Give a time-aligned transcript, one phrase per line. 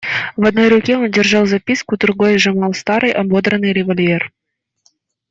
[0.35, 4.31] В одной руке он держал записку, другой сжимал старый, ободранный револьвер.